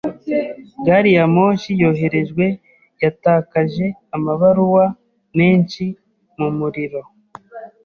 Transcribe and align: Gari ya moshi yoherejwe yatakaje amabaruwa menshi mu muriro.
Gari 0.85 1.11
ya 1.17 1.25
moshi 1.35 1.69
yoherejwe 1.81 2.45
yatakaje 3.03 3.85
amabaruwa 4.15 4.85
menshi 5.37 5.83
mu 6.37 6.49
muriro. 6.57 7.01